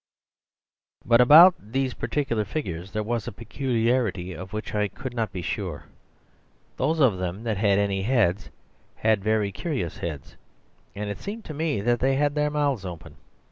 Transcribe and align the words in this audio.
But 1.11 1.21
about 1.21 1.53
these 1.59 1.93
particular 1.93 2.43
figures 2.43 2.89
there 2.89 3.03
was 3.03 3.27
a 3.27 3.31
peculiarity 3.31 4.33
of 4.33 4.51
which 4.51 4.73
I 4.73 4.87
could 4.87 5.13
not 5.13 5.31
be 5.31 5.43
sure. 5.43 5.83
Those 6.77 6.99
of 6.99 7.19
them 7.19 7.43
that 7.43 7.57
had 7.57 7.77
any 7.77 8.01
heads 8.01 8.49
had 8.95 9.23
very 9.23 9.51
curious 9.51 9.99
heads, 9.99 10.37
and 10.95 11.11
it 11.11 11.19
seemed 11.19 11.45
to 11.45 11.53
me 11.53 11.81
that 11.81 11.99
they 11.99 12.15
had 12.15 12.33
their 12.33 12.49
mouths 12.49 12.83
open. 12.83 13.17